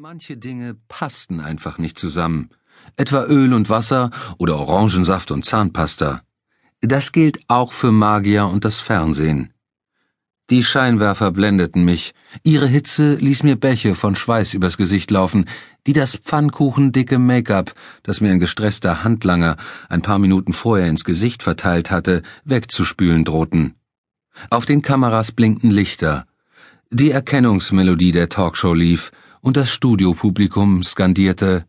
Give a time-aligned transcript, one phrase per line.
[0.00, 2.50] Manche Dinge passten einfach nicht zusammen.
[2.96, 6.22] Etwa Öl und Wasser oder Orangensaft und Zahnpasta.
[6.80, 9.52] Das gilt auch für Magier und das Fernsehen.
[10.50, 12.14] Die Scheinwerfer blendeten mich.
[12.44, 15.46] Ihre Hitze ließ mir Bäche von Schweiß übers Gesicht laufen,
[15.88, 17.74] die das pfannkuchendicke Make-up,
[18.04, 19.56] das mir ein gestresster Handlanger
[19.88, 23.74] ein paar Minuten vorher ins Gesicht verteilt hatte, wegzuspülen drohten.
[24.48, 26.24] Auf den Kameras blinkten Lichter.
[26.88, 29.10] Die Erkennungsmelodie der Talkshow lief,
[29.40, 31.66] und das Studiopublikum skandierte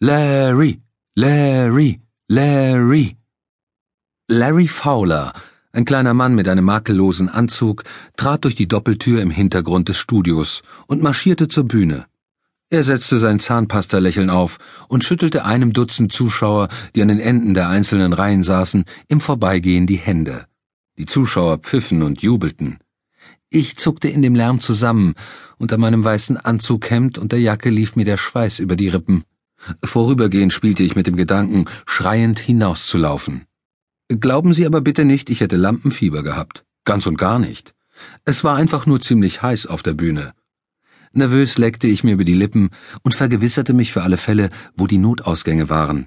[0.00, 0.80] Larry,
[1.14, 3.16] Larry, Larry.
[4.28, 5.32] Larry Fowler,
[5.72, 7.84] ein kleiner Mann mit einem makellosen Anzug,
[8.16, 12.06] trat durch die Doppeltür im Hintergrund des Studios und marschierte zur Bühne.
[12.68, 17.68] Er setzte sein Zahnpasta-Lächeln auf und schüttelte einem Dutzend Zuschauer, die an den Enden der
[17.68, 20.46] einzelnen Reihen saßen, im Vorbeigehen die Hände.
[20.98, 22.78] Die Zuschauer pfiffen und jubelten.
[23.50, 25.14] Ich zuckte in dem Lärm zusammen,
[25.58, 29.24] unter meinem weißen Anzughemd und der Jacke lief mir der Schweiß über die Rippen.
[29.84, 33.46] Vorübergehend spielte ich mit dem Gedanken, schreiend hinauszulaufen.
[34.08, 36.64] Glauben Sie aber bitte nicht, ich hätte Lampenfieber gehabt.
[36.84, 37.74] Ganz und gar nicht.
[38.24, 40.34] Es war einfach nur ziemlich heiß auf der Bühne.
[41.12, 42.70] Nervös leckte ich mir über die Lippen
[43.02, 46.06] und vergewisserte mich für alle Fälle, wo die Notausgänge waren.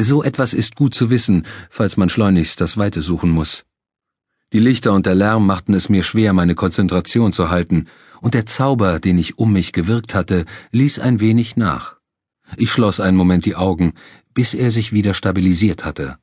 [0.00, 3.64] So etwas ist gut zu wissen, falls man schleunigst das Weite suchen muss.
[4.54, 7.88] Die Lichter und der Lärm machten es mir schwer, meine Konzentration zu halten,
[8.20, 11.96] und der Zauber, den ich um mich gewirkt hatte, ließ ein wenig nach.
[12.56, 13.94] Ich schloss einen Moment die Augen,
[14.32, 16.18] bis er sich wieder stabilisiert hatte.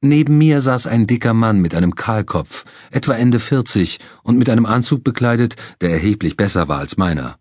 [0.00, 4.66] Neben mir saß ein dicker Mann mit einem Kahlkopf, etwa Ende vierzig und mit einem
[4.66, 7.38] Anzug bekleidet, der erheblich besser war als meiner.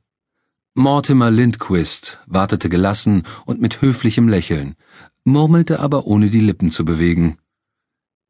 [0.76, 4.76] Mortimer Lindquist wartete gelassen und mit höflichem Lächeln,
[5.24, 7.40] murmelte aber ohne die Lippen zu bewegen.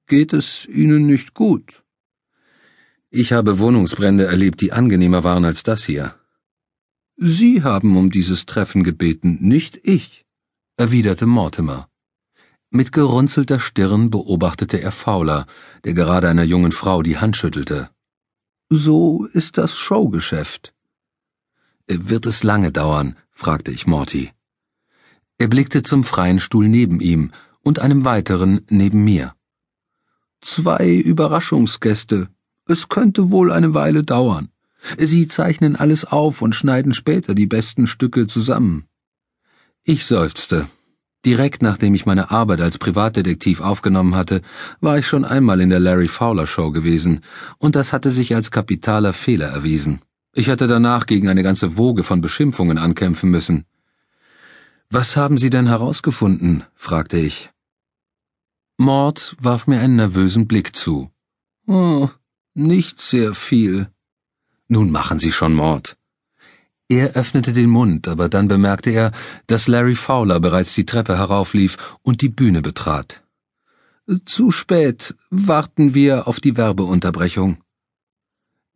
[0.08, 1.84] Geht es Ihnen nicht gut?
[3.10, 6.16] Ich habe Wohnungsbrände erlebt, die angenehmer waren als das hier.
[7.16, 10.26] Sie haben um dieses Treffen gebeten, nicht ich,
[10.78, 11.90] erwiderte Mortimer.
[12.70, 15.46] Mit gerunzelter Stirn beobachtete er Fowler,
[15.84, 17.92] der gerade einer jungen Frau die Hand schüttelte.
[18.70, 20.74] So ist das Showgeschäft.
[21.88, 23.16] Wird es lange dauern?
[23.32, 24.32] fragte ich Morty.
[25.38, 27.32] Er blickte zum freien Stuhl neben ihm
[27.62, 29.36] und einem weiteren neben mir.
[30.44, 32.28] Zwei Überraschungsgäste.
[32.68, 34.50] Es könnte wohl eine Weile dauern.
[34.98, 38.86] Sie zeichnen alles auf und schneiden später die besten Stücke zusammen.
[39.86, 40.68] Ich seufzte.
[41.26, 44.42] Direkt nachdem ich meine Arbeit als Privatdetektiv aufgenommen hatte,
[44.82, 47.22] war ich schon einmal in der Larry Fowler Show gewesen,
[47.58, 50.02] und das hatte sich als kapitaler Fehler erwiesen.
[50.34, 53.64] Ich hatte danach gegen eine ganze Woge von Beschimpfungen ankämpfen müssen.
[54.90, 56.66] Was haben Sie denn herausgefunden?
[56.76, 57.53] fragte ich.
[58.78, 61.12] Mord warf mir einen nervösen Blick zu.
[61.68, 62.10] Oh,
[62.54, 63.90] nicht sehr viel.
[64.68, 65.98] Nun machen Sie schon Mord.
[66.90, 69.12] Er öffnete den Mund, aber dann bemerkte er,
[69.48, 73.24] dass Larry Fowler bereits die Treppe herauflief und die Bühne betrat.
[74.26, 77.64] Zu spät, warten wir auf die Werbeunterbrechung.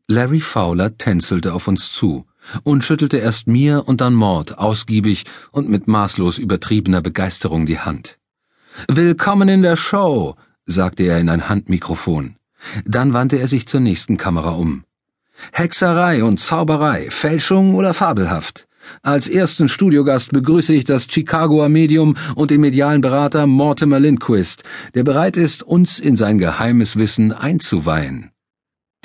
[0.08, 2.26] Larry Fowler tänzelte auf uns zu
[2.64, 8.18] und schüttelte erst mir und dann Mord ausgiebig und mit maßlos übertriebener Begeisterung die Hand.
[8.88, 10.36] Willkommen in der Show,
[10.68, 12.36] sagte er in ein Handmikrofon.
[12.86, 14.84] Dann wandte er sich zur nächsten Kamera um.
[15.52, 18.68] Hexerei und Zauberei, Fälschung oder fabelhaft.
[19.02, 25.04] Als ersten Studiogast begrüße ich das Chicagoer Medium und den medialen Berater Mortimer Lindquist, der
[25.04, 28.32] bereit ist, uns in sein geheimes Wissen einzuweihen.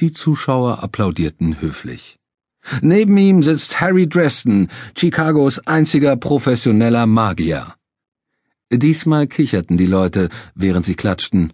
[0.00, 2.19] Die Zuschauer applaudierten höflich.
[2.82, 7.75] Neben ihm sitzt Harry Dresden, Chicagos einziger professioneller Magier.
[8.75, 11.53] Diesmal kicherten die Leute, während sie klatschten.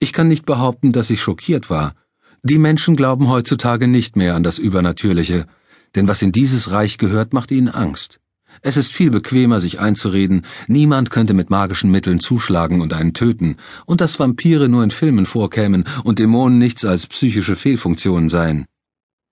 [0.00, 1.94] Ich kann nicht behaupten, dass ich schockiert war.
[2.42, 5.46] Die Menschen glauben heutzutage nicht mehr an das Übernatürliche,
[5.94, 8.18] denn was in dieses Reich gehört, macht ihnen Angst.
[8.62, 13.58] Es ist viel bequemer, sich einzureden, niemand könnte mit magischen Mitteln zuschlagen und einen töten,
[13.84, 18.66] und dass Vampire nur in Filmen vorkämen und Dämonen nichts als psychische Fehlfunktionen seien.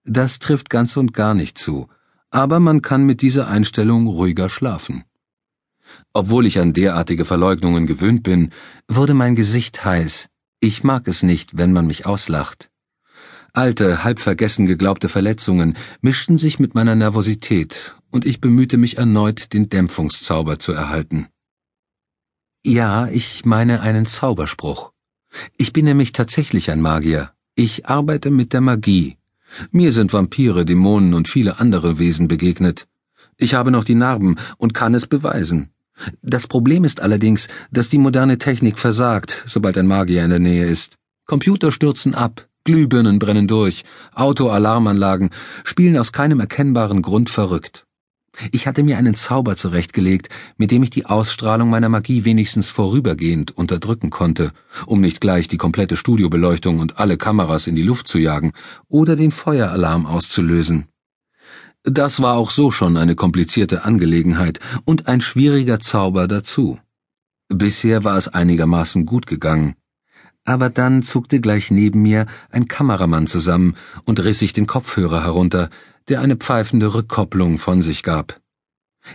[0.04, 1.88] Das trifft ganz und gar nicht zu,
[2.30, 5.04] aber man kann mit dieser Einstellung ruhiger schlafen.
[6.12, 8.50] Obwohl ich an derartige Verleugnungen gewöhnt bin,
[8.88, 10.28] wurde mein Gesicht heiß.
[10.60, 12.70] Ich mag es nicht, wenn man mich auslacht.
[13.52, 19.52] Alte, halb vergessen geglaubte Verletzungen mischten sich mit meiner Nervosität, und ich bemühte mich erneut,
[19.52, 21.28] den Dämpfungszauber zu erhalten.
[22.64, 24.92] Ja, ich meine einen Zauberspruch.
[25.56, 27.32] Ich bin nämlich tatsächlich ein Magier.
[27.54, 29.18] Ich arbeite mit der Magie.
[29.70, 32.88] Mir sind Vampire, Dämonen und viele andere Wesen begegnet.
[33.36, 35.70] Ich habe noch die Narben und kann es beweisen.
[36.22, 40.66] Das Problem ist allerdings, dass die moderne Technik versagt, sobald ein Magier in der Nähe
[40.66, 40.96] ist.
[41.26, 45.30] Computer stürzen ab, Glühbirnen brennen durch, Autoalarmanlagen
[45.64, 47.86] spielen aus keinem erkennbaren Grund verrückt.
[48.50, 53.56] Ich hatte mir einen Zauber zurechtgelegt, mit dem ich die Ausstrahlung meiner Magie wenigstens vorübergehend
[53.56, 54.52] unterdrücken konnte,
[54.86, 58.52] um nicht gleich die komplette Studiobeleuchtung und alle Kameras in die Luft zu jagen
[58.88, 60.88] oder den Feueralarm auszulösen.
[61.84, 66.78] Das war auch so schon eine komplizierte Angelegenheit und ein schwieriger Zauber dazu.
[67.48, 69.76] Bisher war es einigermaßen gut gegangen.
[70.46, 73.76] Aber dann zuckte gleich neben mir ein Kameramann zusammen
[74.06, 75.68] und riss sich den Kopfhörer herunter,
[76.08, 78.40] der eine pfeifende Rückkopplung von sich gab.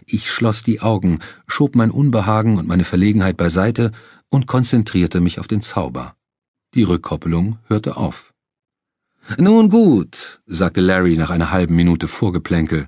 [0.06, 3.92] Ich schloss die Augen, schob mein Unbehagen und meine Verlegenheit beiseite
[4.30, 6.16] und konzentrierte mich auf den Zauber.
[6.76, 8.32] Die Rückkopplung hörte auf.
[9.38, 12.88] Nun gut, sagte Larry nach einer halben Minute Vorgeplänkel.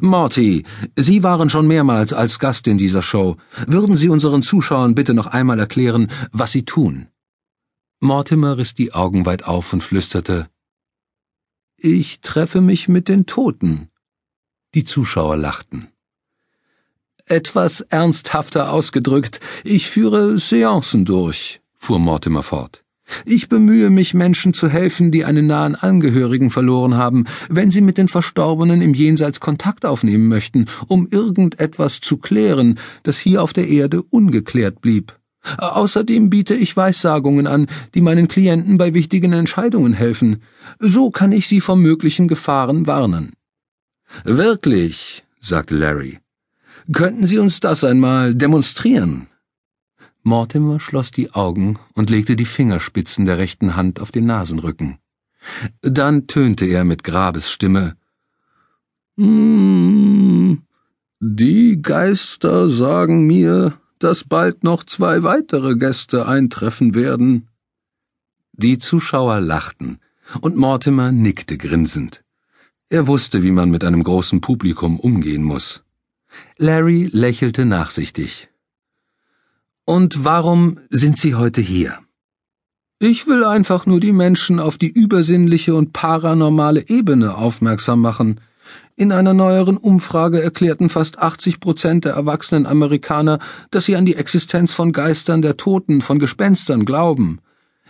[0.00, 0.64] Morty,
[0.96, 3.36] Sie waren schon mehrmals als Gast in dieser Show.
[3.66, 7.08] Würden Sie unseren Zuschauern bitte noch einmal erklären, was Sie tun?
[8.00, 10.48] Mortimer riss die Augen weit auf und flüsterte
[11.76, 13.88] Ich treffe mich mit den Toten.
[14.74, 15.88] Die Zuschauer lachten.
[17.26, 22.83] Etwas ernsthafter ausgedrückt, ich führe Seancen durch, fuhr Mortimer fort.
[23.26, 27.98] Ich bemühe mich, Menschen zu helfen, die einen nahen Angehörigen verloren haben, wenn sie mit
[27.98, 33.68] den Verstorbenen im Jenseits Kontakt aufnehmen möchten, um irgendetwas zu klären, das hier auf der
[33.68, 35.18] Erde ungeklärt blieb.
[35.58, 40.42] Außerdem biete ich Weissagungen an, die meinen Klienten bei wichtigen Entscheidungen helfen.
[40.78, 43.32] So kann ich sie vor möglichen Gefahren warnen.
[44.24, 46.20] Wirklich, sagte Larry.
[46.92, 49.28] Könnten Sie uns das einmal demonstrieren?
[50.24, 54.98] Mortimer schloss die Augen und legte die Fingerspitzen der rechten Hand auf den Nasenrücken.
[55.82, 57.96] Dann tönte er mit Grabesstimme
[59.18, 60.62] hm,
[61.20, 67.48] Die Geister sagen mir, dass bald noch zwei weitere Gäste eintreffen werden.
[68.52, 70.00] Die Zuschauer lachten,
[70.40, 72.24] und Mortimer nickte grinsend.
[72.88, 75.84] Er wusste, wie man mit einem großen Publikum umgehen muss.
[76.56, 78.48] Larry lächelte nachsichtig.
[79.86, 81.98] Und warum sind Sie heute hier?
[82.98, 88.40] Ich will einfach nur die Menschen auf die übersinnliche und paranormale Ebene aufmerksam machen,
[88.96, 93.40] in einer neueren Umfrage erklärten fast 80 Prozent der erwachsenen Amerikaner,
[93.72, 97.40] dass sie an die Existenz von Geistern der Toten, von Gespenstern glauben.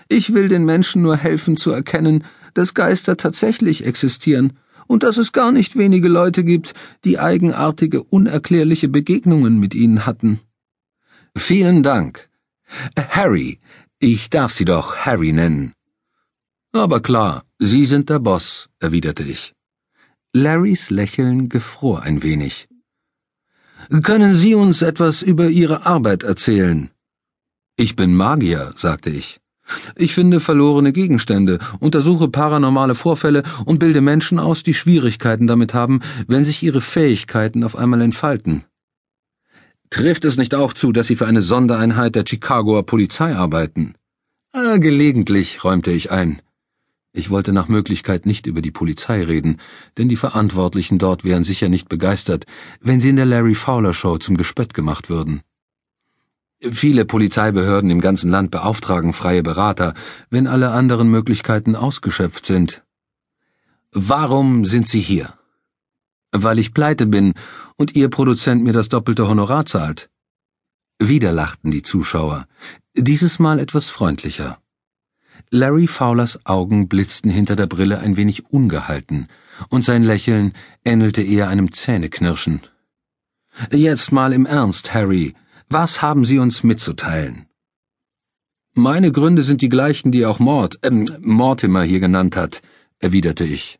[0.09, 2.25] Ich will den Menschen nur helfen zu erkennen,
[2.55, 4.55] dass Geister tatsächlich existieren
[4.87, 6.73] und dass es gar nicht wenige Leute gibt,
[7.05, 10.41] die eigenartige, unerklärliche Begegnungen mit ihnen hatten.
[11.37, 12.29] Vielen Dank.
[12.97, 13.59] Harry,
[13.99, 15.75] ich darf Sie doch Harry nennen.
[16.73, 19.55] Aber klar, Sie sind der Boss, erwiderte ich.
[20.33, 22.69] Larrys Lächeln gefror ein wenig.
[24.03, 26.91] Können Sie uns etwas über Ihre Arbeit erzählen?
[27.77, 29.41] Ich bin Magier, sagte ich.
[29.97, 36.01] Ich finde verlorene Gegenstände, untersuche paranormale Vorfälle und bilde Menschen aus, die Schwierigkeiten damit haben,
[36.27, 38.65] wenn sich ihre Fähigkeiten auf einmal entfalten.
[39.91, 43.95] Trifft es nicht auch zu, dass Sie für eine Sondereinheit der Chicagoer Polizei arbeiten?
[44.53, 46.41] Ah, gelegentlich, räumte ich ein.
[47.17, 49.61] Ich wollte nach Möglichkeit nicht über die Polizei reden,
[49.97, 52.45] denn die Verantwortlichen dort wären sicher nicht begeistert,
[52.81, 55.43] wenn sie in der Larry Fowler Show zum Gespött gemacht würden.
[56.61, 59.95] Viele Polizeibehörden im ganzen Land beauftragen freie Berater,
[60.29, 62.83] wenn alle anderen Möglichkeiten ausgeschöpft sind.
[63.93, 65.35] Warum sind Sie hier?
[66.37, 67.35] Weil ich pleite bin
[67.77, 70.11] und Ihr Produzent mir das doppelte Honorar zahlt.
[70.99, 72.49] Wieder lachten die Zuschauer,
[72.95, 74.59] dieses Mal etwas freundlicher.
[75.51, 79.29] Larry Fowlers Augen blitzten hinter der Brille ein wenig ungehalten,
[79.69, 80.53] und sein Lächeln
[80.85, 82.63] ähnelte eher einem Zähneknirschen.
[83.71, 85.35] Jetzt mal im Ernst, Harry,
[85.69, 87.47] was haben Sie uns mitzuteilen?
[88.75, 92.61] Meine Gründe sind die gleichen, die auch Mord, ähm, Mortimer hier genannt hat,
[92.99, 93.79] erwiderte ich.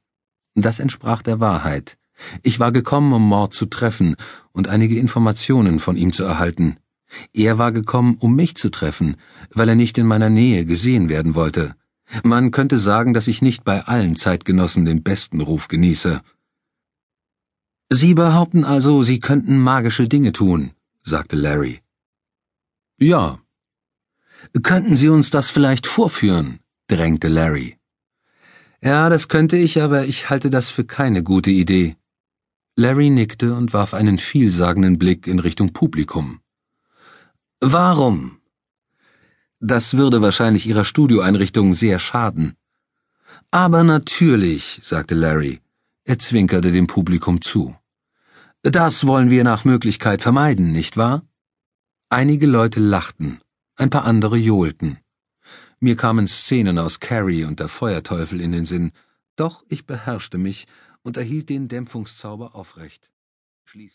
[0.55, 1.99] Das entsprach der Wahrheit.
[2.43, 4.17] Ich war gekommen, um Mord zu treffen
[4.53, 6.77] und einige Informationen von ihm zu erhalten.
[7.33, 9.17] Er war gekommen, um mich zu treffen,
[9.53, 11.75] weil er nicht in meiner Nähe gesehen werden wollte.
[12.23, 16.23] Man könnte sagen, dass ich nicht bei allen Zeitgenossen den besten Ruf genieße.
[17.91, 21.81] Sie behaupten also, Sie könnten magische Dinge tun, sagte Larry.
[22.99, 23.41] Ja.
[24.63, 26.61] Könnten Sie uns das vielleicht vorführen?
[26.89, 27.79] drängte Larry.
[28.83, 31.97] Ja, das könnte ich, aber ich halte das für keine gute Idee.
[32.77, 36.41] Larry nickte und warf einen vielsagenden Blick in Richtung Publikum.
[37.61, 38.41] Warum?
[39.61, 42.57] Das würde wahrscheinlich Ihrer Studioeinrichtung sehr schaden.
[43.53, 45.61] Aber natürlich, sagte Larry.
[46.03, 47.77] Er zwinkerte dem Publikum zu.
[48.63, 51.23] Das wollen wir nach Möglichkeit vermeiden, nicht wahr?
[52.09, 53.41] Einige Leute lachten,
[53.77, 54.99] ein paar andere johlten.
[55.79, 58.91] Mir kamen Szenen aus Carrie und der Feuerteufel in den Sinn,
[59.37, 60.67] doch ich beherrschte mich
[61.05, 63.11] und erhielt den Dämpfungszauber aufrecht.
[63.65, 63.93] Schließlich